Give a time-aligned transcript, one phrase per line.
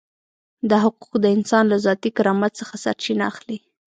[0.69, 3.57] دا حقوق د انسان له ذاتي کرامت څخه سرچینه اخلي.